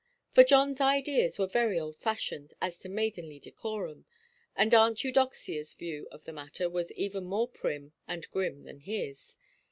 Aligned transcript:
For 0.31 0.43
Johnʼs 0.43 0.81
ideas 0.81 1.37
were 1.37 1.45
very 1.45 1.79
old–fashioned 1.79 2.55
as 2.59 2.79
to 2.79 2.89
maidenly 2.89 3.39
decorum, 3.39 4.05
and 4.55 4.73
Aunt 4.73 4.97
Eudoxiaʼs 4.97 5.77
view 5.77 6.07
of 6.09 6.25
the 6.25 6.33
matter 6.33 6.67
was 6.67 6.91
even 6.93 7.23
more 7.23 7.47
prim 7.47 7.93
and 8.07 8.27
grim 8.31 8.63
than 8.63 8.79
his. 8.79 9.37